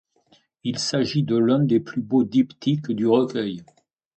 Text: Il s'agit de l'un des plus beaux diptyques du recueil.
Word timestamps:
Il 0.63 0.79
s'agit 0.79 1.21
de 1.21 1.35
l'un 1.37 1.59
des 1.59 1.79
plus 1.79 2.01
beaux 2.01 2.23
diptyques 2.23 2.91
du 2.91 3.05
recueil. 3.05 3.63